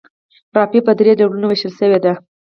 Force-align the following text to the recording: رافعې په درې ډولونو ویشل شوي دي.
رافعې 0.55 0.79
په 0.87 0.91
درې 0.99 1.11
ډولونو 1.19 1.45
ویشل 1.47 1.71
شوي 1.79 1.97
دي. 2.03 2.13